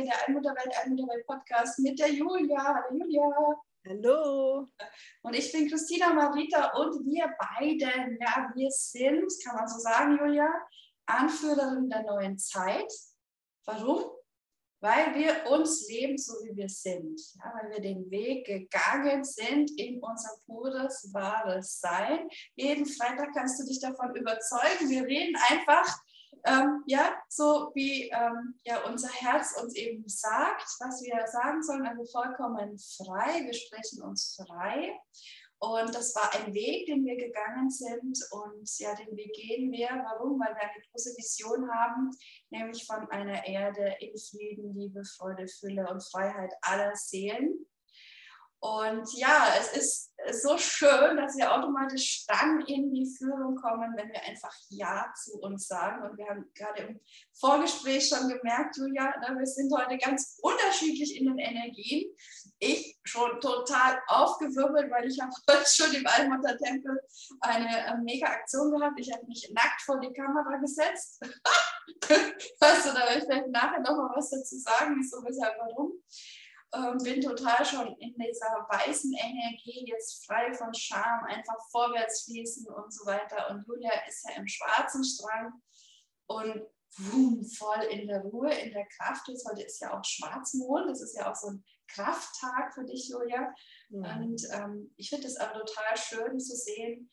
[0.00, 2.74] Folge der Allmutterwelt, Allmutterwelt Podcast mit der Julia.
[2.74, 3.60] Hallo Julia.
[3.86, 4.68] Hallo.
[5.22, 10.18] Und ich bin Christina Marita und wir beiden, ja, wir sind, kann man so sagen,
[10.18, 10.48] Julia,
[11.06, 12.90] Anführerin der neuen Zeit.
[13.66, 14.04] Warum?
[14.82, 17.20] Weil wir uns leben, so wie wir sind.
[17.34, 22.28] Ja, weil wir den Weg gegangen sind in unser pures, wahres Sein.
[22.54, 24.88] Jeden Freitag kannst du dich davon überzeugen.
[24.88, 26.00] Wir reden einfach
[26.44, 31.86] ähm, ja, so wie ähm, ja, unser Herz uns eben sagt, was wir sagen sollen,
[31.86, 33.44] also vollkommen frei.
[33.44, 34.98] Wir sprechen uns frei.
[35.62, 39.88] Und das war ein Weg, den wir gegangen sind und ja, den Weg gehen wir.
[39.88, 40.40] Warum?
[40.40, 42.10] Weil wir eine große Vision haben,
[42.48, 47.66] nämlich von einer Erde in Frieden, Liebe, Freude, Fülle und Freiheit aller Seelen.
[48.60, 54.12] Und ja, es ist so schön, dass wir automatisch dann in die Führung kommen, wenn
[54.12, 56.02] wir einfach Ja zu uns sagen.
[56.02, 57.00] Und wir haben gerade im
[57.38, 62.14] Vorgespräch schon gemerkt, Julia, ne, wir sind heute ganz unterschiedlich in den Energien.
[62.58, 67.00] Ich schon total aufgewirbelt, weil ich habe heute schon im Almutter Tempel
[67.40, 69.00] eine äh, mega Aktion gehabt.
[69.00, 71.18] Ich habe mich nackt vor die Kamera gesetzt.
[72.60, 75.92] weißt du, da werde ich vielleicht nachher nochmal was dazu sagen, wieso, weshalb, warum
[76.72, 82.66] ähm, bin total schon in dieser weißen Energie, jetzt frei von Scham, einfach vorwärts fließen
[82.66, 83.50] und so weiter.
[83.50, 85.52] Und Julia ist ja im schwarzen Strang
[86.26, 86.62] und
[86.98, 89.28] boom, voll in der Ruhe, in der Kraft.
[89.28, 93.08] Jetzt heute ist ja auch Schwarzmond, das ist ja auch so ein Krafttag für dich,
[93.08, 93.52] Julia.
[93.88, 94.04] Mhm.
[94.04, 97.10] Und ähm, ich finde es aber total schön zu sehen,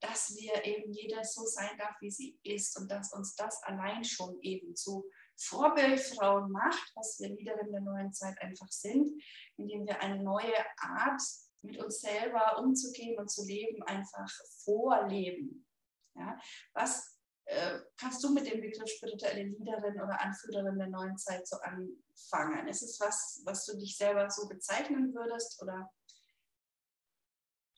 [0.00, 4.02] dass wir eben jeder so sein darf, wie sie ist und dass uns das allein
[4.04, 5.04] schon eben zu
[5.40, 9.10] Vorbildfrauen macht, was wir Liederin der neuen Zeit einfach sind,
[9.56, 11.22] indem wir eine neue Art
[11.62, 14.30] mit uns selber umzugehen und zu leben einfach
[14.64, 15.66] vorleben.
[16.14, 16.38] Ja?
[16.74, 21.56] Was äh, kannst du mit dem Begriff spirituelle Liederin oder Anführerin der neuen Zeit so
[21.56, 22.68] anfangen?
[22.68, 25.90] Ist es was, was du dich selber so bezeichnen würdest oder?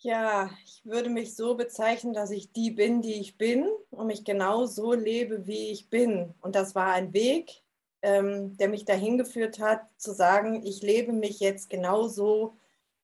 [0.05, 4.25] Ja, ich würde mich so bezeichnen, dass ich die bin, die ich bin und mich
[4.25, 6.35] genau so lebe, wie ich bin.
[6.41, 7.63] Und das war ein Weg,
[8.03, 12.57] ähm, der mich dahin geführt hat, zu sagen, ich lebe mich jetzt genau so,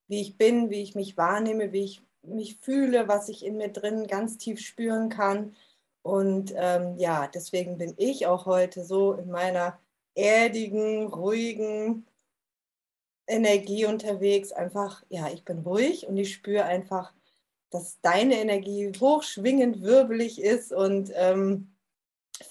[0.08, 3.69] wie ich bin, wie ich mich wahrnehme, wie ich mich fühle, was ich in mir
[3.69, 5.54] drin ganz tief spüren kann.
[6.03, 9.78] Und ähm, ja, deswegen bin ich auch heute so in meiner
[10.16, 12.07] erdigen, ruhigen,
[13.28, 14.53] Energie unterwegs.
[14.53, 17.12] Einfach, ja, ich bin ruhig und ich spüre einfach,
[17.71, 21.75] dass deine Energie hochschwingend, wirbelig ist und ähm,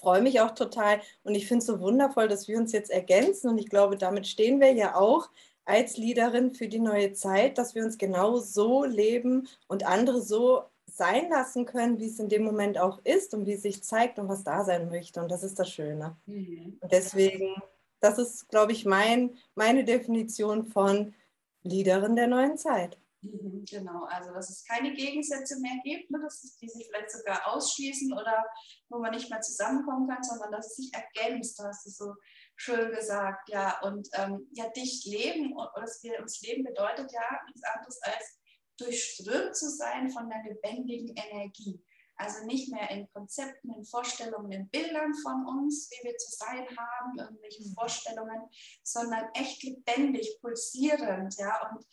[0.00, 1.00] freue mich auch total.
[1.24, 3.50] Und ich finde es so wundervoll, dass wir uns jetzt ergänzen.
[3.50, 5.28] Und ich glaube, damit stehen wir ja auch
[5.64, 10.62] als Leaderin für die neue Zeit, dass wir uns genau so leben und andere so
[10.86, 14.18] sein lassen können, wie es in dem Moment auch ist und wie es sich zeigt
[14.18, 15.20] und was da sein möchte.
[15.20, 16.16] Und das ist das Schöne.
[16.26, 16.78] Mhm.
[16.80, 17.54] Und deswegen
[18.00, 21.14] das ist, glaube ich, mein, meine Definition von
[21.62, 22.98] Leaderin der neuen Zeit.
[23.20, 27.52] Mhm, genau, also dass es keine Gegensätze mehr gibt, ne, dass die sich vielleicht sogar
[27.52, 28.44] ausschließen oder
[28.88, 32.14] wo man nicht mehr zusammenkommen kann, sondern dass es sich ergänzt, du hast es so
[32.54, 33.80] schön gesagt, ja.
[33.82, 38.38] Und ähm, ja, dicht leben oder dass wir uns leben bedeutet ja nichts anderes als
[38.76, 41.82] durchströmt zu sein von der lebendigen Energie.
[42.18, 46.66] Also nicht mehr in Konzepten, in Vorstellungen, in Bildern von uns, wie wir zu sein
[46.76, 47.74] haben, irgendwelche mhm.
[47.74, 48.42] Vorstellungen,
[48.82, 51.70] sondern echt lebendig, pulsierend, ja.
[51.70, 51.86] Und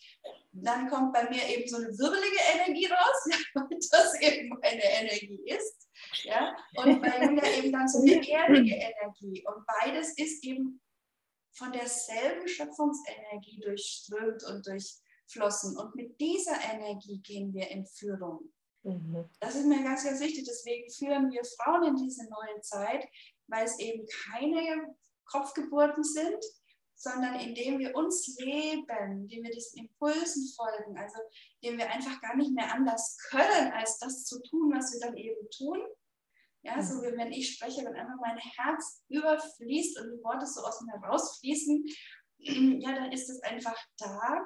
[0.51, 3.25] dann kommt bei mir eben so eine wirbelige Energie raus,
[3.56, 5.88] ja, das eben eine Energie ist,
[6.24, 6.56] ja.
[6.75, 9.45] Und bei Julia eben dann so eine erdige Energie.
[9.45, 10.81] Und beides ist eben
[11.51, 15.78] von derselben Schöpfungsenergie durchströmt und durchflossen.
[15.78, 18.51] Und mit dieser Energie gehen wir in Führung.
[18.85, 19.27] Mhm.
[19.39, 20.45] Das ist mir ganz, ganz wichtig.
[20.47, 23.05] Deswegen führen wir Frauen in diese neue Zeit,
[23.47, 24.95] weil es eben keine
[25.25, 26.43] Kopfgeburten sind,
[26.95, 31.17] sondern indem wir uns leben, indem wir diesen Impulsen folgen, also
[31.61, 35.17] indem wir einfach gar nicht mehr anders können, als das zu tun, was wir dann
[35.17, 35.79] eben tun.
[36.61, 37.01] Ja, so mhm.
[37.01, 40.95] wie wenn ich spreche, wenn einfach mein Herz überfließt und die Worte so aus mir
[40.95, 41.85] rausfließen,
[42.37, 44.45] ja, dann ist es einfach da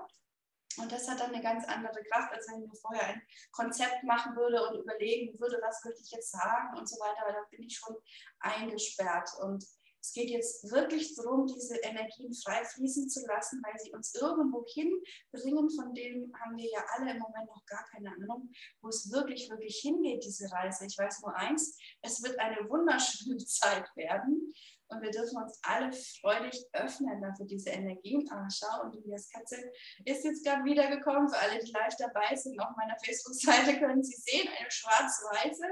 [0.79, 3.21] Und das hat dann eine ganz andere Kraft, als wenn ich mir vorher ein
[3.51, 7.23] Konzept machen würde und überlegen würde, was würde ich jetzt sagen und so weiter.
[7.23, 7.95] Aber da bin ich schon
[8.39, 9.29] eingesperrt.
[9.41, 9.65] Und
[10.01, 14.65] es geht jetzt wirklich darum, diese Energien frei fließen zu lassen, weil sie uns irgendwo
[14.65, 18.49] hinbringen, von dem haben wir ja alle im Moment noch gar keine Ahnung,
[18.81, 20.85] wo es wirklich, wirklich hingeht, diese Reise.
[20.85, 24.53] Ich weiß nur eins, es wird eine wunderschöne Zeit werden.
[24.91, 28.27] Und wir dürfen uns alle freudig öffnen für diese Energien.
[28.31, 29.71] Ah, schau, und Elias Katze
[30.03, 31.29] ist jetzt gerade wiedergekommen.
[31.29, 35.67] Für alle, die live dabei sind, auf meiner Facebook-Seite können Sie sehen, eine schwarz-weiße.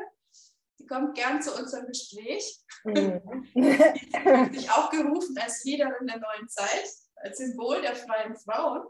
[0.80, 2.64] Die kommt gern zu unserem Gespräch.
[2.84, 3.48] Mhm.
[4.54, 8.88] Sich auch gerufen als Liederin der neuen Zeit, als Symbol der freien Frauen.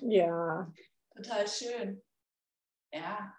[0.00, 0.72] Ja.
[1.14, 2.02] Total schön.
[2.92, 3.34] Ja,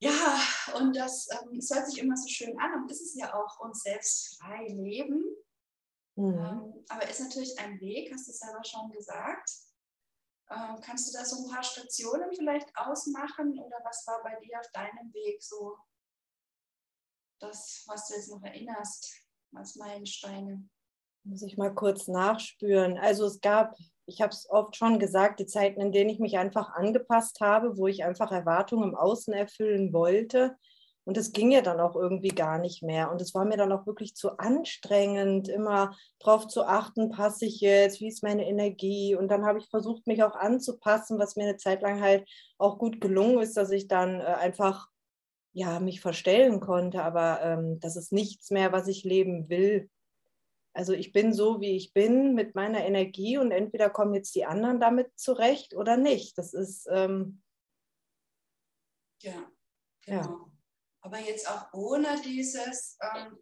[0.00, 0.40] ja,
[0.76, 3.58] und das, ähm, das hört sich immer so schön an und ist es ja auch
[3.58, 5.24] uns selbst frei leben.
[6.14, 6.34] Mhm.
[6.34, 9.50] Ähm, aber ist natürlich ein Weg, hast du selber schon gesagt.
[10.50, 14.60] Ähm, kannst du da so ein paar Stationen vielleicht ausmachen oder was war bei dir
[14.60, 15.76] auf deinem Weg so
[17.40, 19.12] das, was du jetzt noch erinnerst
[19.54, 20.68] als Meilensteine?
[21.24, 22.96] Muss ich mal kurz nachspüren.
[22.98, 23.76] Also es gab
[24.08, 27.76] ich habe es oft schon gesagt, die Zeiten, in denen ich mich einfach angepasst habe,
[27.76, 30.56] wo ich einfach Erwartungen im Außen erfüllen wollte.
[31.04, 33.10] Und es ging ja dann auch irgendwie gar nicht mehr.
[33.10, 37.60] Und es war mir dann auch wirklich zu anstrengend, immer darauf zu achten, passe ich
[37.60, 39.14] jetzt, wie ist meine Energie.
[39.14, 42.78] Und dann habe ich versucht, mich auch anzupassen, was mir eine Zeit lang halt auch
[42.78, 44.88] gut gelungen ist, dass ich dann äh, einfach
[45.52, 47.02] ja, mich verstellen konnte.
[47.02, 49.90] Aber ähm, das ist nichts mehr, was ich leben will.
[50.72, 54.44] Also ich bin so, wie ich bin, mit meiner Energie und entweder kommen jetzt die
[54.44, 56.38] anderen damit zurecht oder nicht.
[56.38, 56.86] Das ist.
[56.90, 57.42] Ähm,
[59.20, 59.50] ja,
[60.04, 60.22] genau.
[60.22, 60.46] Ja.
[61.00, 63.38] Aber jetzt auch ohne dieses, ähm,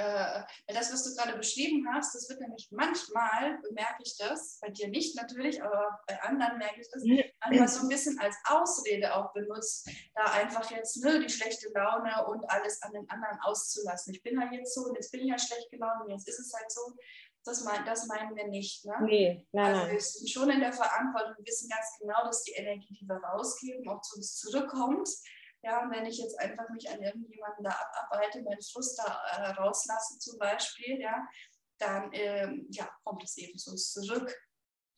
[0.00, 4.70] äh, das, was du gerade beschrieben hast, das wird nämlich manchmal, bemerke ich das, bei
[4.70, 7.02] dir nicht natürlich, aber bei anderen merke ich das,
[7.44, 12.26] manchmal so ein bisschen als Ausrede auch benutzt, da einfach jetzt ne, die schlechte Laune
[12.26, 14.14] und alles an den anderen auszulassen.
[14.14, 16.38] Ich bin halt jetzt so und jetzt bin ich ja schlecht gelaunt und jetzt ist
[16.38, 16.80] es halt so.
[17.42, 18.84] Das, mein, das meinen wir nicht.
[18.84, 18.92] Ne?
[19.00, 22.52] Nee, nein, also wir sind schon in der Verantwortung, wir wissen ganz genau, dass die
[22.52, 25.08] Energie, die wir rausgeben, auch zu uns zurückkommt.
[25.62, 29.50] Ja, und wenn ich jetzt einfach mich an irgendjemanden da abarbeite, meinen Frust da äh,
[29.50, 31.26] rauslasse zum Beispiel, ja,
[31.78, 34.34] dann ähm, ja, kommt es eben so zurück.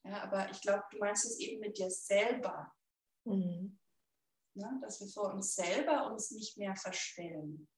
[0.05, 2.73] Ja, aber ich glaube, du meinst es eben mit dir selber.
[3.25, 3.79] Mhm.
[4.55, 7.69] Ja, dass wir vor uns selber uns nicht mehr verstellen.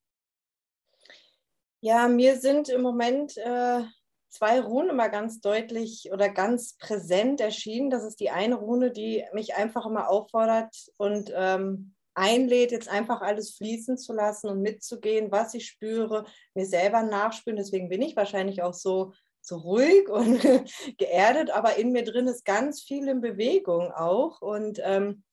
[1.80, 3.84] Ja, mir sind im Moment äh,
[4.30, 7.90] zwei Runen immer ganz deutlich oder ganz präsent erschienen.
[7.90, 13.20] Das ist die eine Rune, die mich einfach immer auffordert und ähm, einlädt, jetzt einfach
[13.20, 16.24] alles fließen zu lassen und mitzugehen, was ich spüre,
[16.54, 17.56] mir selber nachspüren.
[17.56, 20.40] Deswegen bin ich wahrscheinlich auch so, so ruhig und
[20.98, 24.40] geerdet, aber in mir drin ist ganz viel in Bewegung auch.
[24.40, 25.24] Und ähm,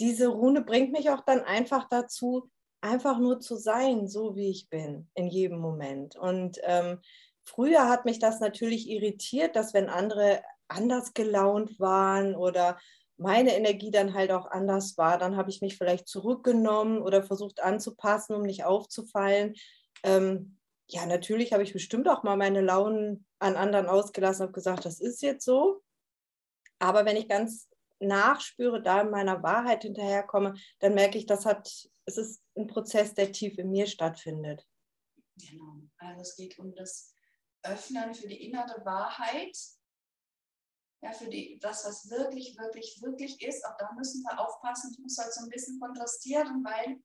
[0.00, 4.68] diese Rune bringt mich auch dann einfach dazu, einfach nur zu sein, so wie ich
[4.68, 6.16] bin, in jedem Moment.
[6.16, 7.00] Und ähm,
[7.44, 12.78] früher hat mich das natürlich irritiert, dass wenn andere anders gelaunt waren oder
[13.16, 15.18] meine Energie dann halt auch anders war.
[15.18, 19.54] Dann habe ich mich vielleicht zurückgenommen oder versucht anzupassen, um nicht aufzufallen.
[20.02, 20.58] Ähm,
[20.88, 25.00] ja, natürlich habe ich bestimmt auch mal meine Launen an anderen ausgelassen, habe gesagt, das
[25.00, 25.82] ist jetzt so.
[26.78, 27.68] Aber wenn ich ganz
[28.00, 33.14] nachspüre, da in meiner Wahrheit hinterherkomme, dann merke ich, das hat, es ist ein Prozess,
[33.14, 34.66] der tief in mir stattfindet.
[35.36, 35.80] Genau.
[35.98, 37.14] Also es geht um das
[37.62, 39.56] Öffnen für die innere Wahrheit
[41.04, 43.62] ja, für die, das, was wirklich, wirklich, wirklich ist.
[43.66, 44.90] Auch da müssen wir aufpassen.
[44.90, 46.98] Ich muss halt so ein bisschen kontrastieren, weil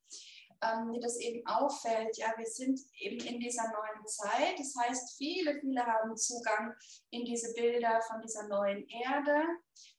[0.64, 2.18] ähm, mir das eben auffällt.
[2.18, 4.58] Ja, wir sind eben in dieser neuen Zeit.
[4.58, 6.74] Das heißt, viele, viele haben Zugang
[7.10, 9.44] in diese Bilder von dieser neuen Erde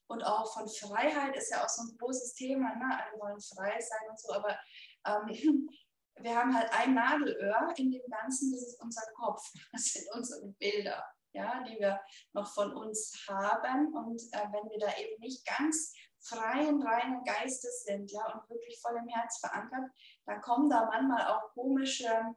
[0.07, 2.75] und auch von Freiheit ist ja auch so ein großes Thema.
[2.75, 2.85] Ne?
[2.85, 4.57] Alle wollen frei sein und so, aber
[5.05, 5.69] ähm,
[6.23, 10.47] wir haben halt ein Nadelöhr in dem Ganzen, das ist unser Kopf, das sind unsere
[10.53, 11.99] Bilder ja, die wir
[12.33, 13.93] noch von uns haben.
[13.93, 18.79] Und äh, wenn wir da eben nicht ganz freien, reinen Geistes sind, ja, und wirklich
[18.81, 19.89] voll im Herz verankert,
[20.25, 22.35] dann kommen da manchmal auch komische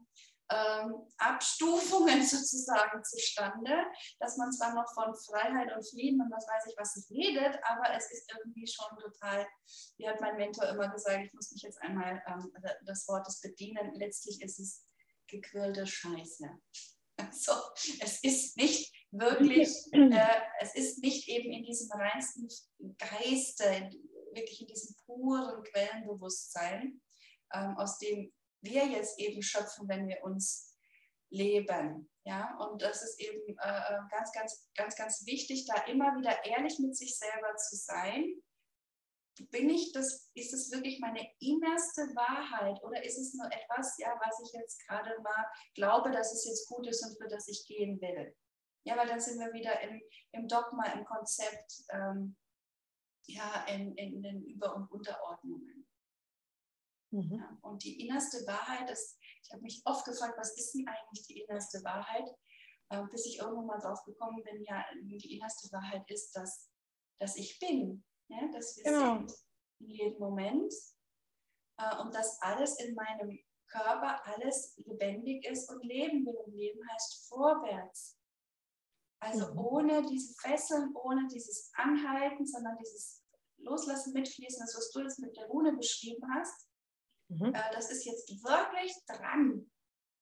[0.51, 3.87] ähm, Abstufungen sozusagen zustande,
[4.21, 7.95] dass man zwar noch von Freiheit und Frieden und was weiß ich was redet, aber
[7.97, 9.47] es ist irgendwie schon total,
[9.97, 12.53] wie hat mein Mentor immer gesagt, ich muss mich jetzt einmal ähm,
[12.85, 14.85] das Wort des bedienen, letztlich ist es
[15.29, 16.51] gequirlte Scheiße.
[17.33, 17.53] Also
[18.01, 22.49] es ist nicht wirklich, äh, es ist nicht eben in diesem reinsten
[22.99, 23.91] Geiste,
[24.33, 27.01] wirklich in diesem puren Quellenbewusstsein,
[27.53, 30.77] ähm, aus dem wir jetzt eben schöpfen, wenn wir uns
[31.31, 32.11] leben.
[32.25, 36.45] Ja, und das ist eben äh, äh ganz, ganz, ganz, ganz wichtig, da immer wieder
[36.47, 38.25] ehrlich mit sich selber zu sein
[39.51, 44.19] bin ich das, ist es wirklich meine innerste Wahrheit oder ist es nur etwas, ja,
[44.25, 47.65] was ich jetzt gerade mal glaube, dass es jetzt gut ist und für das ich
[47.67, 48.35] gehen will?
[48.85, 50.01] Ja, weil dann sind wir wieder im,
[50.33, 52.37] im Dogma, im Konzept, ähm,
[53.27, 55.89] ja, in, in, den Über- und Unterordnungen.
[57.11, 57.39] Mhm.
[57.39, 61.27] Ja, und die innerste Wahrheit, ist, ich habe mich oft gefragt, was ist denn eigentlich
[61.27, 62.29] die innerste Wahrheit?
[62.91, 66.71] Äh, bis ich irgendwann mal drauf gekommen bin, ja, die innerste Wahrheit ist, dass,
[67.19, 68.05] dass ich bin,
[68.41, 69.17] ja, dass wir genau.
[69.19, 69.33] sind
[69.81, 70.73] in jedem Moment
[71.79, 73.39] äh, und dass alles in meinem
[73.69, 76.37] Körper, alles lebendig ist und leben will.
[76.37, 78.17] Und Leben heißt vorwärts.
[79.21, 79.59] Also mhm.
[79.59, 83.23] ohne diese Fesseln, ohne dieses Anhalten, sondern dieses
[83.59, 86.69] Loslassen, Mitfließen, das, was du jetzt mit der Rune beschrieben hast,
[87.29, 87.55] mhm.
[87.55, 89.71] äh, das ist jetzt wirklich dran.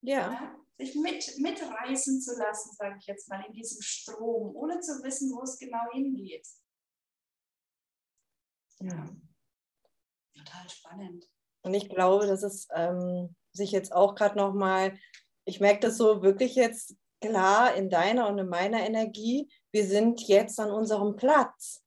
[0.01, 0.31] Ja.
[0.31, 0.55] ja.
[0.77, 5.31] Sich mit, mitreißen zu lassen, sage ich jetzt mal, in diesem Strom, ohne zu wissen,
[5.35, 6.47] wo es genau hingeht.
[8.83, 9.05] Ja.
[10.35, 11.29] Total spannend.
[11.61, 14.97] Und ich glaube, dass es ähm, sich jetzt auch gerade nochmal,
[15.45, 20.27] ich merke das so wirklich jetzt klar in deiner und in meiner Energie, wir sind
[20.27, 21.81] jetzt an unserem Platz.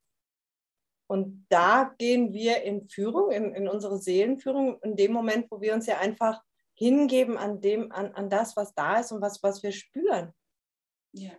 [1.09, 5.73] Und da gehen wir in Führung, in, in unsere Seelenführung, in dem Moment, wo wir
[5.73, 6.41] uns ja einfach
[6.73, 10.33] hingeben an, dem, an, an das, was da ist und was, was wir spüren.
[11.13, 11.31] Ja.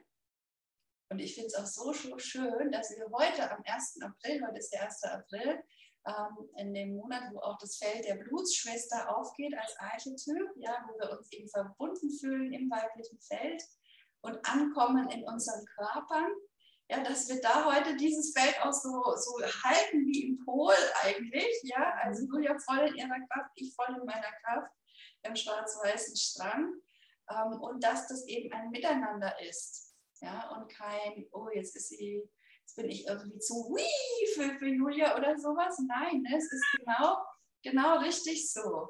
[1.11, 4.03] Und ich finde es auch so schön, dass wir heute am 1.
[4.03, 5.03] April, heute ist der 1.
[5.05, 5.63] April,
[6.07, 10.99] ähm, in dem Monat, wo auch das Feld der Blutsschwester aufgeht als Archetyp, ja, wo
[10.99, 13.63] wir uns eben verbunden fühlen im weiblichen Feld
[14.21, 16.31] und ankommen in unseren Körpern,
[16.91, 21.61] ja, dass wir da heute dieses Feld auch so, so halten wie im Pol eigentlich,
[21.63, 24.73] ja, also Julia voll in ihrer Kraft, ich voll in meiner Kraft
[25.23, 26.75] im schwarz-weißen Strang
[27.31, 29.88] ähm, und dass das eben ein Miteinander ist,
[30.21, 32.29] ja, und kein, oh, jetzt ist sie,
[32.61, 36.67] jetzt bin ich irgendwie zu wii für, für Julia oder sowas, nein, ne, es ist
[36.77, 37.17] genau,
[37.63, 38.89] genau richtig so.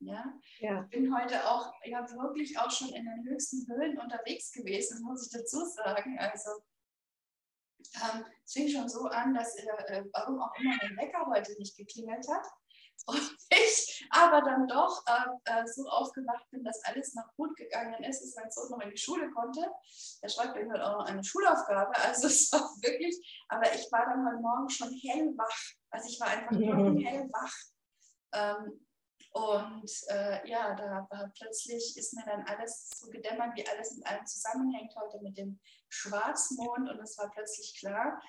[0.00, 0.32] Ja?
[0.60, 0.84] ja?
[0.84, 5.26] Ich bin heute auch ja, wirklich auch schon in den höchsten Höhen unterwegs gewesen, muss
[5.26, 6.18] ich dazu sagen.
[6.18, 6.50] Also
[7.96, 11.52] ähm, es fing schon so an, dass äh, äh warum auch immer mein Wecker heute
[11.58, 12.46] nicht geklingelt hat.
[13.06, 18.02] Und ich aber dann doch äh, äh, so aufgewacht bin, dass alles noch gut gegangen
[18.04, 19.66] ist, dass mein Sohn noch in die Schule konnte.
[20.20, 24.06] Er schreibt mir halt auch noch eine Schulaufgabe, also es war wirklich, aber ich war
[24.06, 25.60] dann heute Morgen schon hellwach.
[25.90, 26.98] Also ich war einfach mhm.
[26.98, 27.54] hellwach.
[28.32, 28.86] Ähm,
[29.32, 34.04] und äh, ja, da war plötzlich ist mir dann alles so gedämmert, wie alles mit
[34.04, 36.90] allem zusammenhängt heute mit dem Schwarzmond.
[36.90, 38.20] Und es war plötzlich klar,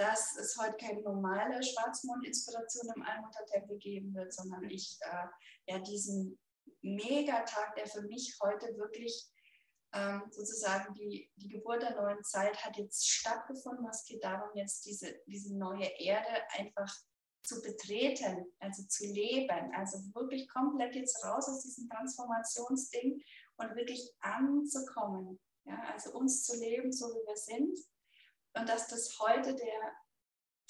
[0.00, 6.38] dass es heute keine normale Schwarzmond-Inspiration im Allmuttertempel geben wird, sondern ich äh, ja diesen
[6.80, 9.30] Megatag, der für mich heute wirklich
[9.92, 13.86] ähm, sozusagen die, die Geburt der neuen Zeit hat jetzt stattgefunden.
[13.90, 16.90] Es geht darum, jetzt diese, diese neue Erde einfach
[17.42, 23.22] zu betreten, also zu leben, also wirklich komplett jetzt raus aus diesem Transformationsding
[23.56, 27.78] und wirklich anzukommen, ja, also uns zu leben, so wie wir sind
[28.54, 29.92] und dass das heute der,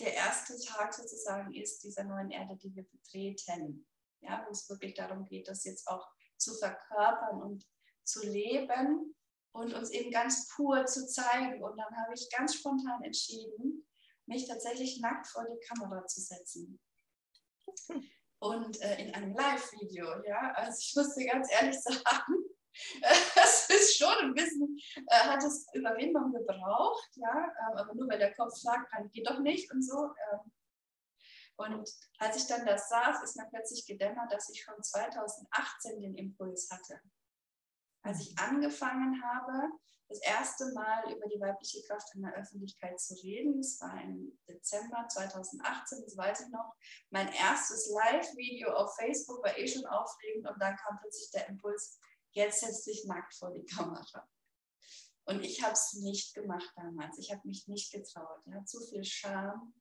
[0.01, 3.87] der erste Tag sozusagen ist dieser neuen Erde, die wir betreten,
[4.21, 6.07] ja, wo es wirklich darum geht, das jetzt auch
[6.37, 7.67] zu verkörpern und
[8.05, 9.15] zu leben
[9.53, 11.63] und uns eben ganz pur zu zeigen.
[11.63, 13.87] Und dann habe ich ganz spontan entschieden,
[14.27, 16.81] mich tatsächlich nackt vor die Kamera zu setzen.
[18.39, 20.53] Und äh, in einem Live-Video, ja.
[20.55, 22.35] Also ich muss dir ganz ehrlich sagen,
[23.03, 28.19] es ist schon ein bisschen, äh, hat es Überwindung gebraucht, ja, ähm, aber nur weil
[28.19, 30.11] der Kopf sagt, kann, geht doch nicht und so.
[30.33, 30.53] Ähm.
[31.57, 36.17] Und als ich dann das saß, ist mir plötzlich gedämmert, dass ich schon 2018 den
[36.17, 37.01] Impuls hatte.
[38.03, 39.71] Als ich angefangen habe,
[40.11, 43.57] das erste Mal über die weibliche Kraft in der Öffentlichkeit zu reden.
[43.59, 46.75] Das war im Dezember 2018, das weiß ich noch.
[47.11, 52.01] Mein erstes Live-Video auf Facebook war eh schon aufregend und dann kam plötzlich der Impuls,
[52.33, 54.29] jetzt setz dich nackt vor die Kamera.
[55.25, 57.19] Und ich habe es nicht gemacht damals.
[57.19, 58.41] Ich habe mich nicht getraut.
[58.47, 58.65] Ja.
[58.65, 59.75] Zu viel Scham,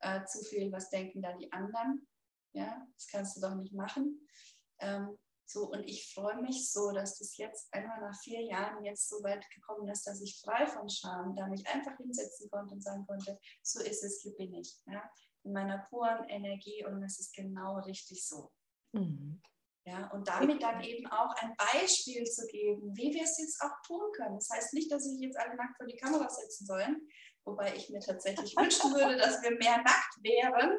[0.00, 2.06] äh, zu viel, was denken da die anderen.
[2.52, 4.26] Ja, das kannst du doch nicht machen.
[4.78, 9.08] Ähm, so, und ich freue mich so, dass das jetzt einmal nach vier Jahren jetzt
[9.08, 12.82] so weit gekommen ist, dass ich frei von Scham da mich einfach hinsetzen konnte und
[12.82, 14.76] sagen konnte, so ist es, hier bin ich.
[14.86, 15.08] Ja?
[15.44, 18.50] In meiner puren Energie und es ist genau richtig so.
[18.92, 19.40] Mhm.
[19.86, 23.80] Ja, und damit dann eben auch ein Beispiel zu geben, wie wir es jetzt auch
[23.86, 24.34] tun können.
[24.34, 27.08] Das heißt nicht, dass sich jetzt alle nackt vor die Kamera setzen sollen,
[27.44, 30.76] wobei ich mir tatsächlich wünschen würde, dass wir mehr nackt wären,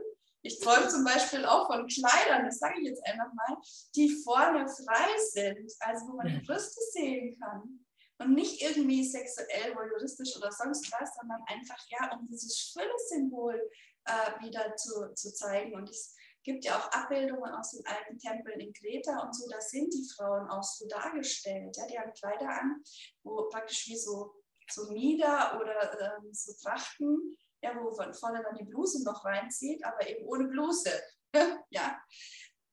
[0.48, 3.58] ich träume zum Beispiel auch von Kleidern, das sage ich jetzt einfach mal,
[3.96, 7.86] die vorne frei sind, also wo man die Brüste sehen kann.
[8.20, 13.70] Und nicht irgendwie sexuell, voyeuristisch oder sonst was, sondern einfach, ja, um dieses Fülle-Symbol
[14.06, 15.76] äh, wieder zu, zu zeigen.
[15.76, 16.16] Und es
[16.48, 20.08] gibt ja auch Abbildungen aus den alten Tempeln in Kreta und so, da sind die
[20.16, 21.76] Frauen auch so dargestellt.
[21.76, 21.86] Ja?
[21.88, 22.82] Die haben Kleider an,
[23.24, 24.34] wo praktisch wie so,
[24.72, 29.84] so Mieder oder ähm, so Trachten, ja, wo von vorne dann die Bluse noch reinzieht,
[29.84, 30.92] aber eben ohne Bluse.
[31.70, 32.02] ja.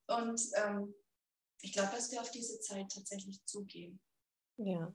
[0.07, 0.95] Und ähm,
[1.61, 3.99] ich glaube, dass wir auf diese Zeit tatsächlich zugehen.
[4.57, 4.95] Ja.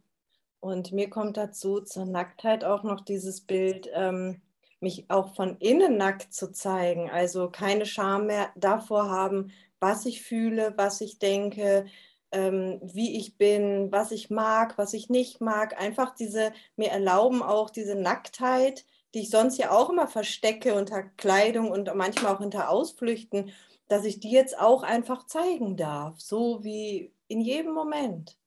[0.61, 4.41] Und mir kommt dazu zur Nacktheit auch noch dieses Bild, ähm,
[4.79, 7.09] mich auch von innen nackt zu zeigen.
[7.09, 11.85] Also keine Scham mehr davor haben, was ich fühle, was ich denke,
[12.31, 15.79] ähm, wie ich bin, was ich mag, was ich nicht mag.
[15.79, 21.03] Einfach diese, mir erlauben auch diese Nacktheit, die ich sonst ja auch immer verstecke unter
[21.03, 23.51] Kleidung und manchmal auch hinter Ausflüchten,
[23.87, 28.37] dass ich die jetzt auch einfach zeigen darf, so wie in jedem Moment.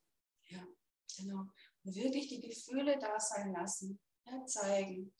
[0.48, 0.60] Ja,
[1.18, 1.46] genau
[1.84, 5.12] wirklich die Gefühle da sein lassen, ja, zeigen.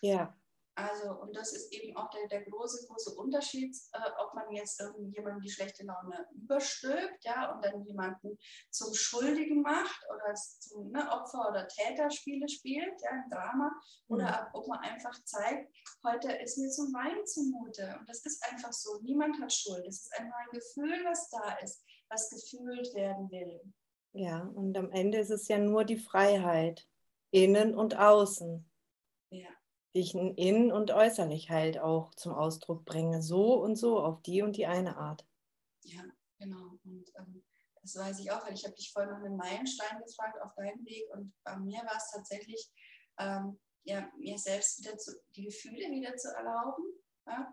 [0.00, 0.36] Ja.
[0.74, 4.80] Also, und das ist eben auch der, der große, große Unterschied, äh, ob man jetzt
[4.80, 8.38] irgendjemandem die schlechte Laune überstülpt, ja, und dann jemanden
[8.70, 13.70] zum Schuldigen macht oder zum ne, Opfer- oder Täterspiele spielt, ja, ein Drama,
[14.08, 14.60] oder mhm.
[14.60, 15.70] ob man einfach zeigt,
[16.06, 17.94] heute ist mir zum Wein zumute.
[17.98, 18.98] Und das ist einfach so.
[19.02, 19.84] Niemand hat Schuld.
[19.86, 23.60] Es ist einfach ein Gefühl, was da ist, was gefühlt werden will.
[24.14, 26.86] Ja, und am Ende ist es ja nur die Freiheit,
[27.30, 28.71] innen und außen.
[29.94, 34.42] Die ich innen und äußerlich halt auch zum Ausdruck bringe, so und so, auf die
[34.42, 35.26] und die eine Art.
[35.84, 36.02] Ja,
[36.38, 36.78] genau.
[36.84, 37.44] Und ähm,
[37.82, 40.84] das weiß ich auch, weil ich habe dich vorhin nach einem Meilenstein gefragt auf deinem
[40.86, 42.70] Weg und bei mir war es tatsächlich,
[43.18, 46.84] ähm, ja, mir selbst wieder zu, die Gefühle wieder zu erlauben,
[47.26, 47.52] ja?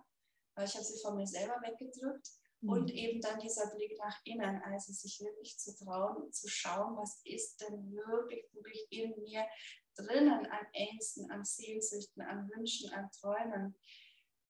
[0.55, 2.29] weil ich habe sie von mir selber weggedrückt
[2.61, 2.95] und mhm.
[2.95, 7.61] eben dann dieser Blick nach innen, also sich wirklich zu trauen, zu schauen, was ist
[7.61, 9.45] denn wirklich, wirklich in mir
[10.03, 13.75] drinnen an Ängsten, an Sehnsüchten, an Wünschen, an Träumen.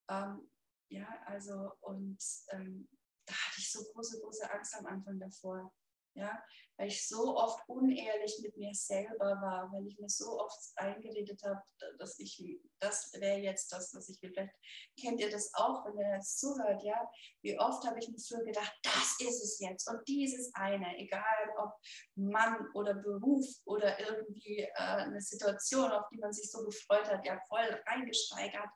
[0.10, 0.50] Ähm,
[0.90, 2.18] ja, also und
[2.50, 2.88] ähm,
[3.26, 5.72] da hatte ich so große, große Angst am Anfang davor.
[6.16, 6.44] Ja,
[6.80, 11.42] weil ich so oft unehrlich mit mir selber war, weil ich mir so oft eingeredet
[11.44, 11.62] habe,
[11.98, 12.42] dass ich,
[12.80, 14.32] das wäre jetzt das, was ich will.
[14.32, 14.56] Vielleicht
[14.98, 16.96] kennt ihr das auch, wenn ihr jetzt zuhört, ja.
[17.42, 21.54] Wie oft habe ich mir früher gedacht, das ist es jetzt und dieses eine, egal
[21.58, 21.74] ob
[22.16, 27.26] Mann oder Beruf oder irgendwie äh, eine Situation, auf die man sich so gefreut hat,
[27.26, 28.70] ja, voll reingesteigert.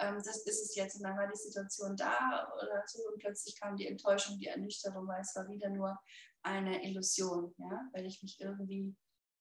[0.00, 3.58] Ähm, das ist es jetzt und dann war die Situation da oder so und plötzlich
[3.60, 5.96] kam die Enttäuschung, die Ernüchterung, weil es war wieder nur
[6.44, 8.94] eine Illusion, ja, weil ich mich irgendwie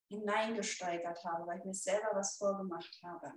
[0.10, 3.34] hineingesteigert habe, weil ich mir selber was vorgemacht habe.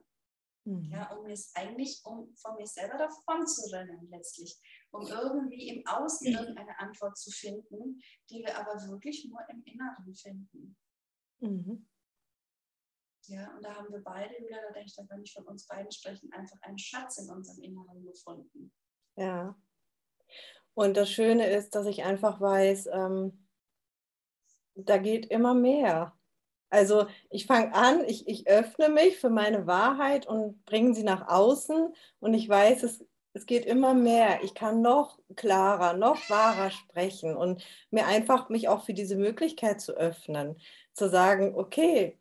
[0.64, 0.90] Mhm.
[0.90, 4.58] Ja, um es eigentlich, um von mir selber davon zu rennen, letztlich,
[4.90, 8.00] um irgendwie im Außen irgendeine Antwort zu finden,
[8.30, 10.76] die wir aber wirklich nur im Inneren finden.
[11.38, 11.88] Mhm.
[13.28, 15.66] Ja, und da haben wir beide, Julia, da denke ich, da kann ich von uns
[15.66, 18.72] beiden sprechen, einfach einen Schatz in unserem Inneren gefunden.
[19.16, 19.56] Ja.
[20.74, 23.45] Und das Schöne ist, dass ich einfach weiß, ähm,
[24.76, 26.12] da geht immer mehr.
[26.70, 31.28] Also ich fange an, ich, ich öffne mich für meine Wahrheit und bringe sie nach
[31.28, 34.42] außen und ich weiß, es, es geht immer mehr.
[34.42, 39.80] Ich kann noch klarer, noch wahrer sprechen und mir einfach mich auch für diese Möglichkeit
[39.80, 40.56] zu öffnen,
[40.94, 42.18] zu sagen, okay,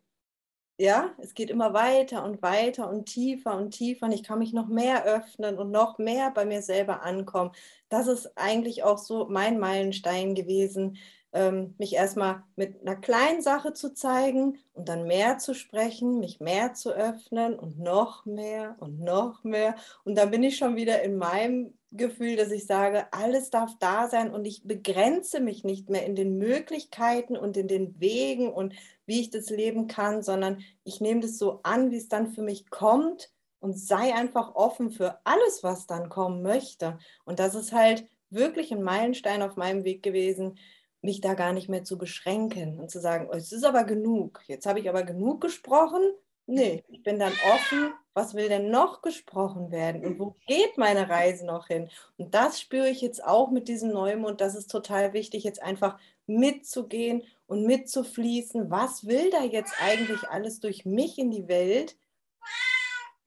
[0.78, 4.52] ja, es geht immer weiter und weiter und tiefer und tiefer und ich kann mich
[4.52, 7.52] noch mehr öffnen und noch mehr bei mir selber ankommen.
[7.88, 10.98] Das ist eigentlich auch so mein Meilenstein gewesen,
[11.36, 16.40] ähm, mich erstmal mit einer kleinen Sache zu zeigen und dann mehr zu sprechen, mich
[16.40, 19.76] mehr zu öffnen und noch mehr und noch mehr.
[20.04, 24.08] Und dann bin ich schon wieder in meinem Gefühl, dass ich sage, alles darf da
[24.08, 28.74] sein und ich begrenze mich nicht mehr in den Möglichkeiten und in den Wegen und
[29.04, 32.42] wie ich das leben kann, sondern ich nehme das so an, wie es dann für
[32.42, 36.98] mich kommt und sei einfach offen für alles, was dann kommen möchte.
[37.24, 40.58] Und das ist halt wirklich ein Meilenstein auf meinem Weg gewesen,
[41.02, 44.42] mich da gar nicht mehr zu beschränken und zu sagen, oh, es ist aber genug,
[44.46, 46.02] jetzt habe ich aber genug gesprochen.
[46.48, 51.08] Nee, ich bin dann offen, was will denn noch gesprochen werden und wo geht meine
[51.08, 51.90] Reise noch hin?
[52.18, 54.40] Und das spüre ich jetzt auch mit diesem Neumond.
[54.40, 58.70] Das ist total wichtig, jetzt einfach mitzugehen und mitzufließen.
[58.70, 61.96] Was will da jetzt eigentlich alles durch mich in die Welt?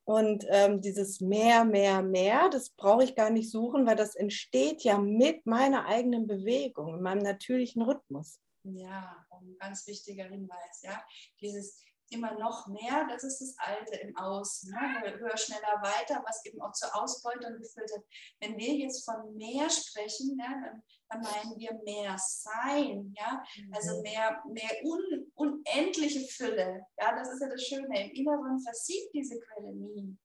[0.10, 4.84] Und ähm, dieses mehr, mehr, mehr, das brauche ich gar nicht suchen, weil das entsteht
[4.84, 8.40] ja mit meiner eigenen Bewegung, in meinem natürlichen Rhythmus.
[8.64, 11.00] Ja, ein ganz wichtiger Hinweis, ja.
[11.42, 14.72] Dieses immer noch mehr, das ist das Alte im Außen.
[14.72, 15.20] Ne?
[15.20, 18.04] Höher, schneller, weiter, was eben auch zur Ausbeutung geführt hat.
[18.40, 23.44] Wenn wir jetzt von mehr sprechen, ja, dann, dann, meinen wir mehr Sein, ja?
[23.72, 24.02] also mhm.
[24.04, 26.86] mehr, mehr un, unendliche Fülle.
[27.00, 27.16] Ja?
[27.16, 30.18] Das ist ja das Schöne, im Inneren versiegt diese Quelle nie.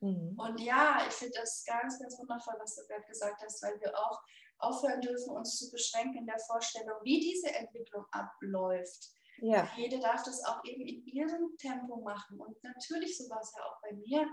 [0.00, 0.38] Mhm.
[0.38, 3.96] Und ja, ich finde das ganz, ganz wundervoll, was du gerade gesagt hast, weil wir
[3.98, 4.20] auch
[4.58, 9.10] aufhören dürfen, uns zu beschränken in der Vorstellung, wie diese Entwicklung abläuft.
[9.42, 9.68] Ja.
[9.76, 12.40] Jede darf das auch eben in ihrem Tempo machen.
[12.40, 14.28] Und natürlich, so war es ja auch bei mir.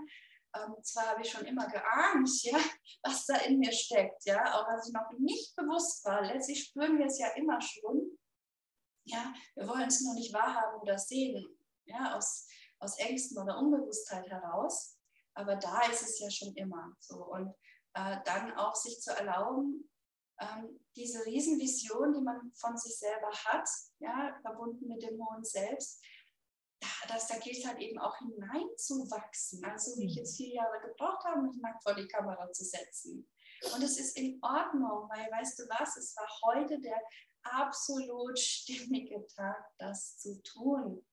[0.54, 2.58] Ähm, zwar habe ich schon immer geahnt, ja,
[3.02, 6.22] was da in mir steckt, ja, auch als ich noch nicht bewusst war.
[6.22, 8.18] Letztlich spüren wir es ja immer schon.
[9.04, 11.46] Ja, wir wollen es nur nicht wahrhaben oder sehen,
[11.86, 12.46] ja, aus,
[12.78, 14.98] aus Ängsten oder Unbewusstheit heraus.
[15.34, 17.24] Aber da ist es ja schon immer so.
[17.24, 17.54] Und
[17.94, 19.88] äh, dann auch sich zu erlauben,
[20.40, 26.02] ähm, diese Riesenvision, die man von sich selber hat, ja, verbunden mit dem hohen Selbst,
[27.08, 29.64] dass da gilt halt eben auch hineinzuwachsen.
[29.64, 33.28] Also wie ich jetzt vier Jahre gebraucht habe, mich nackt vor die Kamera zu setzen.
[33.74, 37.00] Und es ist in Ordnung, weil weißt du was, es war heute der
[37.42, 41.04] absolut stimmige Tag, das zu tun.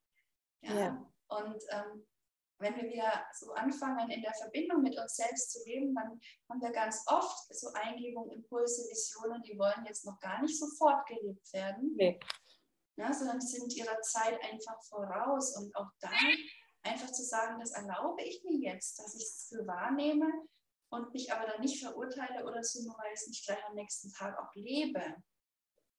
[0.62, 0.80] Ja.
[0.80, 1.12] ja.
[1.28, 2.06] Und ähm,
[2.60, 6.62] wenn wir wieder so anfangen, in der Verbindung mit uns selbst zu leben, dann haben
[6.62, 11.52] wir ganz oft so Eingebungen, Impulse, Visionen, die wollen jetzt noch gar nicht sofort gelebt
[11.54, 12.20] werden, nee.
[12.96, 15.58] ja, sondern sind ihrer Zeit einfach voraus.
[15.58, 16.10] Und auch da
[16.84, 20.32] einfach zu sagen, das erlaube ich mir jetzt, dass ich es für wahrnehme
[20.90, 23.76] und mich aber dann nicht verurteile oder so, nur weil ich es nicht gleich am
[23.76, 25.02] nächsten Tag auch lebe.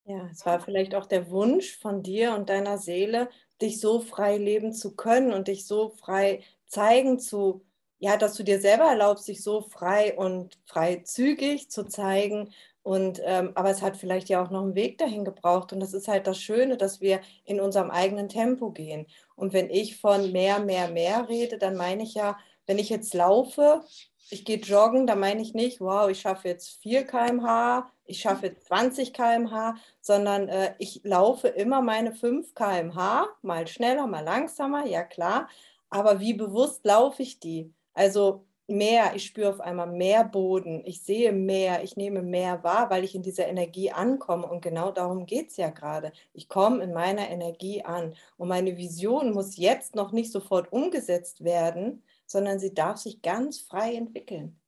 [0.05, 3.29] Ja, es war vielleicht auch der Wunsch von dir und deiner Seele,
[3.63, 7.65] dich so frei leben zu können und dich so frei zeigen zu,
[7.99, 12.53] ja, dass du dir selber erlaubst, dich so frei und freizügig zu zeigen.
[12.83, 15.73] Und ähm, aber es hat vielleicht ja auch noch einen Weg dahin gebraucht.
[15.73, 19.07] Und das ist halt das Schöne, dass wir in unserem eigenen Tempo gehen.
[19.35, 23.15] Und wenn ich von mehr, mehr, mehr rede, dann meine ich ja, wenn ich jetzt
[23.15, 23.83] laufe,
[24.31, 28.47] ich gehe joggen, da meine ich nicht, wow, ich schaffe jetzt 4 km/h, ich schaffe
[28.47, 34.87] jetzt 20 km/h, sondern äh, ich laufe immer meine 5 km/h, mal schneller, mal langsamer,
[34.87, 35.49] ja klar,
[35.91, 37.73] aber wie bewusst laufe ich die?
[37.95, 42.91] Also mehr, ich spüre auf einmal mehr Boden, ich sehe mehr, ich nehme mehr wahr,
[42.91, 44.47] weil ich in dieser Energie ankomme.
[44.47, 46.13] Und genau darum geht es ja gerade.
[46.33, 48.15] Ich komme in meiner Energie an.
[48.37, 53.61] Und meine Vision muss jetzt noch nicht sofort umgesetzt werden, sondern sie darf sich ganz
[53.61, 54.61] frei entwickeln.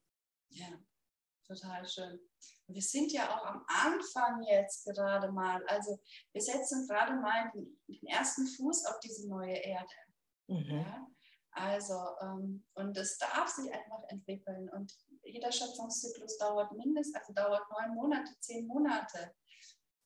[0.51, 0.67] Ja,
[1.47, 2.21] total schön.
[2.69, 5.99] Wir sind ja auch am Anfang jetzt gerade mal, also
[6.33, 9.95] wir setzen gerade mal den, den ersten Fuß auf diese neue Erde.
[10.49, 10.79] Mhm.
[10.79, 11.07] Ja?
[11.53, 14.69] Also, ähm, und es darf sich einfach entwickeln.
[14.71, 19.35] Und jeder Schöpfungszyklus dauert mindestens, also dauert neun Monate, zehn Monate.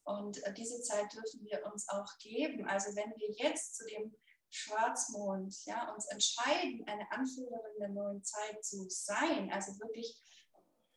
[0.04, 2.66] Und äh, diese Zeit dürfen wir uns auch geben.
[2.66, 4.14] Also wenn wir jetzt zu dem
[4.50, 10.16] Schwarzmond ja, uns entscheiden, eine Anführerin der neuen Zeit zu sein, also wirklich,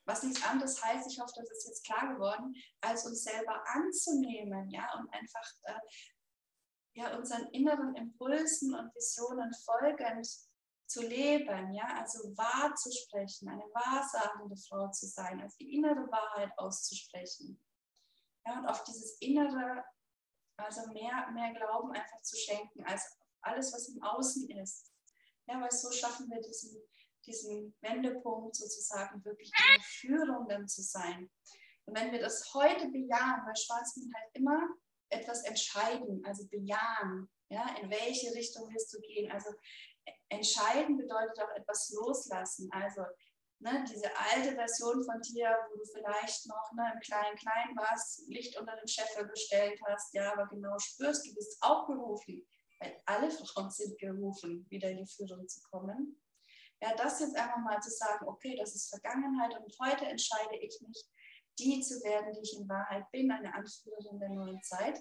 [0.05, 4.69] was nichts anderes heißt, ich hoffe, das ist jetzt klar geworden, als uns selber anzunehmen,
[4.69, 5.79] ja, und einfach äh,
[6.93, 10.27] ja, unseren inneren Impulsen und Visionen folgend
[10.87, 16.09] zu leben, ja, also wahr zu sprechen, eine wahrsagende Frau zu sein, also die innere
[16.11, 17.61] Wahrheit auszusprechen.
[18.45, 19.83] Ja, und auf dieses innere,
[20.57, 24.91] also mehr, mehr Glauben einfach zu schenken, als alles, was im Außen ist.
[25.47, 26.81] Ja, weil so schaffen wir diesen,
[27.25, 29.51] diesen Wendepunkt sozusagen, wirklich
[29.99, 31.29] Führung dann zu sein.
[31.85, 34.59] Und wenn wir das heute bejahen, weil Schwarzmann halt immer
[35.09, 39.31] etwas entscheiden, also bejahen, ja, in welche Richtung willst du gehen.
[39.31, 39.49] Also
[40.29, 42.69] entscheiden bedeutet auch etwas loslassen.
[42.71, 43.03] Also
[43.59, 48.27] ne, diese alte Version von dir, wo du vielleicht noch ne, im kleinen Klein warst,
[48.27, 52.45] Licht unter den Scheffel gestellt hast, ja, aber genau spürst, du bist auch berufen,
[52.79, 56.19] weil alle Frauen sind gerufen, wieder in die Führung zu kommen.
[56.81, 60.79] Ja, das jetzt einfach mal zu sagen, okay, das ist Vergangenheit und heute entscheide ich
[60.81, 61.05] mich,
[61.59, 64.99] die zu werden, die ich in Wahrheit bin, eine Anführerin der neuen Zeit,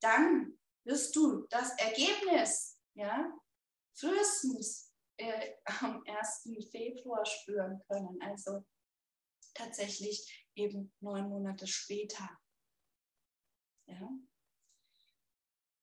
[0.00, 3.32] dann wirst du das Ergebnis, ja,
[3.96, 6.48] frühestens äh, am 1.
[6.70, 8.20] Februar spüren können.
[8.22, 8.64] Also
[9.54, 12.28] tatsächlich eben neun Monate später.
[13.86, 14.08] Ja.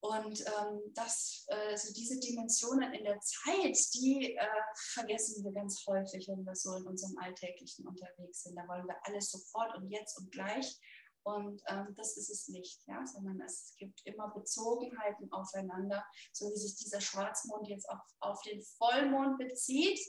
[0.02, 4.48] Und ähm, das, äh, also diese Dimensionen in der Zeit, die äh,
[4.94, 8.56] vergessen wir ganz häufig, wenn wir so in unserem Alltäglichen unterwegs sind.
[8.56, 10.80] Da wollen wir alles sofort und jetzt und gleich.
[11.24, 13.06] Und ähm, das ist es nicht, ja?
[13.06, 18.62] sondern es gibt immer Bezogenheiten aufeinander, so wie sich dieser Schwarzmond jetzt auch auf den
[18.64, 20.00] Vollmond bezieht,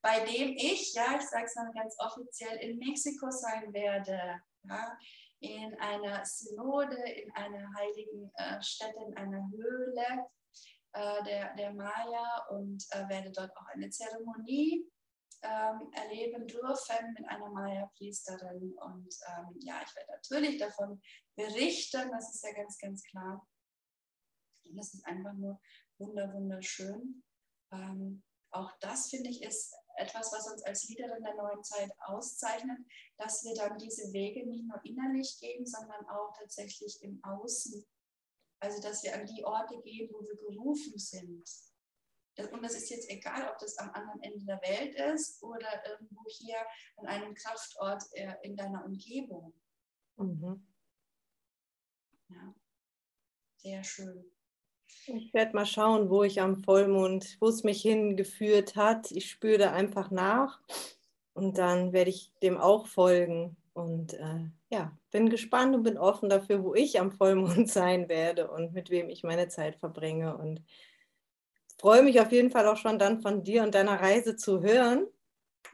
[0.00, 4.40] bei dem ich, ja, ich sage es dann ganz offiziell, in Mexiko sein werde.
[4.62, 4.98] Ja?
[5.46, 10.26] In einer Synode, in einer heiligen äh, Stätte, in einer Höhle,
[10.92, 14.90] äh, der, der Maya und äh, werde dort auch eine Zeremonie
[15.42, 18.76] ähm, erleben dürfen mit einer Maya-Priesterin.
[18.78, 21.00] Und ähm, ja, ich werde natürlich davon
[21.36, 23.46] berichten, das ist ja ganz, ganz klar.
[24.64, 25.60] Und das ist einfach nur
[25.98, 27.22] wunder, wunderschön.
[27.72, 32.78] Ähm, auch das, finde ich, ist etwas, was uns als Leaderin der neuen Zeit auszeichnet,
[33.16, 37.84] dass wir dann diese Wege nicht nur innerlich gehen, sondern auch tatsächlich im Außen.
[38.60, 41.44] Also, dass wir an die Orte gehen, wo wir gerufen sind.
[42.52, 46.22] Und das ist jetzt egal, ob das am anderen Ende der Welt ist oder irgendwo
[46.28, 46.58] hier
[46.96, 49.54] an einem Kraftort äh, in deiner Umgebung.
[50.16, 50.66] Mhm.
[52.28, 52.54] Ja,
[53.56, 54.35] sehr schön.
[55.06, 59.10] Ich werde mal schauen, wo ich am Vollmond, wo es mich hingeführt hat.
[59.12, 60.60] Ich spüre da einfach nach
[61.34, 63.56] und dann werde ich dem auch folgen.
[63.72, 68.50] Und äh, ja, bin gespannt und bin offen dafür, wo ich am Vollmond sein werde
[68.50, 70.36] und mit wem ich meine Zeit verbringe.
[70.36, 70.62] Und
[71.78, 75.06] freue mich auf jeden Fall auch schon dann von dir und deiner Reise zu hören,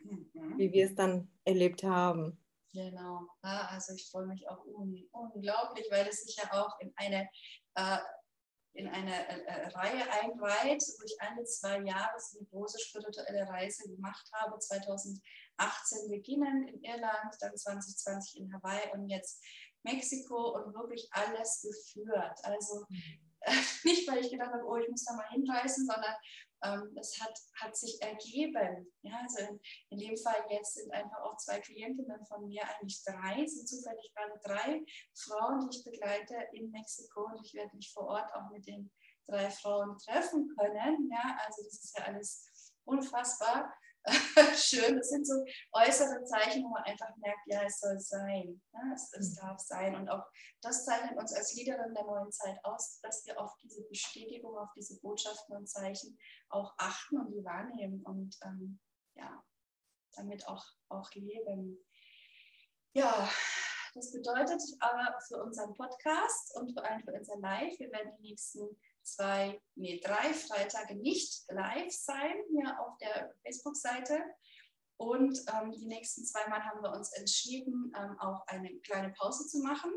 [0.03, 0.59] mhm.
[0.59, 2.39] wie wir es dann erlebt haben.
[2.73, 7.29] Genau, also ich freue mich auch un unglaublich, weil es sich ja auch in eine
[7.75, 7.99] äh,
[8.75, 13.89] in eine äh, äh, Reihe einreiht, wo ich alle zwei Jahre eine große spirituelle Reise
[13.89, 14.59] gemacht habe.
[14.59, 19.43] 2018 beginnen in Irland, dann 2020 in Hawaii und jetzt
[19.83, 22.39] Mexiko und wirklich alles geführt.
[22.43, 22.87] Also
[23.41, 23.53] äh,
[23.85, 26.15] nicht, weil ich gedacht habe, oh, ich muss da mal hinreisen, sondern
[26.65, 28.93] ähm, es hat, hat sich ergeben.
[29.03, 33.03] Ja, also in, in, dem Fall jetzt sind einfach auch zwei Klientinnen von mir, eigentlich
[33.05, 37.93] drei, sind zufällig gerade drei Frauen, die ich begleite in Mexiko und ich werde mich
[37.93, 38.91] vor Ort auch mit den
[39.27, 41.11] drei Frauen treffen können.
[41.11, 42.51] Ja, also das ist ja alles
[42.85, 43.73] unfassbar.
[44.57, 44.97] schön.
[44.97, 48.61] Das sind so äußere Zeichen, wo man einfach merkt, ja, es soll sein.
[48.73, 49.37] Ja, es, es, mhm.
[49.37, 49.95] darf sein.
[49.95, 50.25] Und auch
[50.61, 54.71] das zeichnet uns als Leaderin der neuen Zeit aus, dass wir auf diese Bestätigung, auf
[54.77, 58.81] diese Botschaften und Zeichen auch achten und die wahrnehmen und ähm,
[59.15, 59.43] ja,
[60.17, 61.79] damit auch, auch leben.
[62.95, 63.31] Ja,
[63.95, 68.31] das bedeutet aber für unseren Podcast und vor allem für unser Live, wir werden die
[68.31, 68.69] nächsten
[69.03, 74.21] zwei, nee, drei Freitage nicht live sein hier auf der Facebook-Seite.
[74.97, 79.47] Und ähm, die nächsten zwei Mal haben wir uns entschieden, ähm, auch eine kleine Pause
[79.49, 79.93] zu machen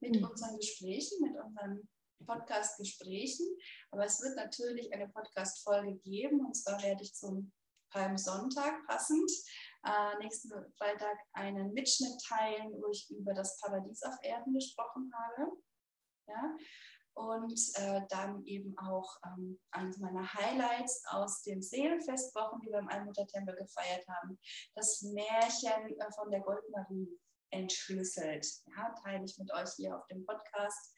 [0.00, 0.24] mit mhm.
[0.24, 1.88] unseren Gesprächen, mit unseren
[2.26, 3.46] Podcast-Gesprächen.
[3.90, 6.44] Aber es wird natürlich eine Podcast-Folge geben.
[6.44, 7.52] Und zwar werde ich zum
[7.90, 9.30] Palmsonntag passend
[9.84, 15.52] äh, nächsten Freitag einen Mitschnitt teilen, wo ich über das Paradies auf Erden gesprochen habe.
[16.28, 16.56] Ja?
[17.20, 22.88] Und äh, dann eben auch ähm, eines meiner Highlights aus den Seelenfestwochen, die wir im
[22.88, 24.38] Allmuttertempel gefeiert haben,
[24.74, 27.08] das Märchen äh, von der Goldmarie
[27.50, 28.46] entschlüsselt.
[28.76, 30.94] Ja, teile ich mit euch hier auf dem Podcast.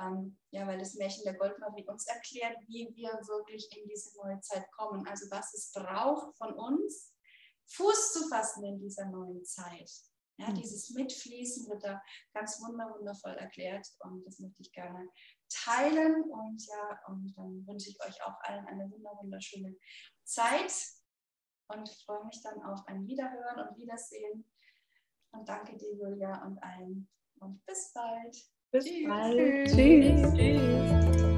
[0.00, 4.40] Ähm, ja, weil das Märchen der Goldmarie uns erklärt, wie wir wirklich in diese neue
[4.40, 5.06] Zeit kommen.
[5.06, 7.14] Also was es braucht von uns,
[7.68, 9.90] Fuß zu fassen in dieser neuen Zeit.
[10.38, 10.54] Ja, mhm.
[10.56, 12.02] Dieses Mitfließen wird da
[12.34, 15.08] ganz wundervoll erklärt und das möchte ich gerne
[15.52, 16.22] teilen.
[16.30, 19.74] Und ja, und dann wünsche ich euch auch allen eine wunderschöne
[20.24, 20.72] Zeit
[21.68, 24.44] und freue mich dann auf ein Wiederhören und Wiedersehen.
[25.32, 27.08] Und danke dir, Julia, und allen.
[27.40, 28.36] Und bis bald.
[28.70, 29.08] Bis Tschüss.
[29.08, 29.68] bald.
[29.68, 30.34] Tschüss.
[30.34, 31.31] Tschüss.